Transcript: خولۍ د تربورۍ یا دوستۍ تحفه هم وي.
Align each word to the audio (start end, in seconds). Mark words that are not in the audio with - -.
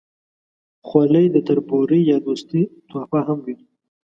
خولۍ 0.87 1.25
د 1.31 1.37
تربورۍ 1.47 2.01
یا 2.11 2.17
دوستۍ 2.25 2.61
تحفه 2.89 3.19
هم 3.27 3.39
وي. 3.45 3.55